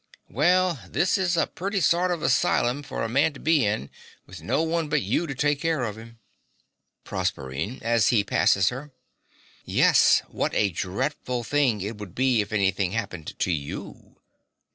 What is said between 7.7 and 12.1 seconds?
(as he passes her). Yes, what a dreadful thing it